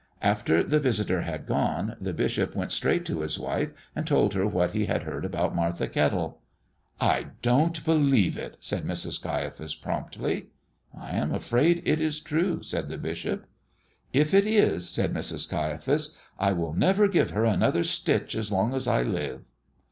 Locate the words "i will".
16.39-16.73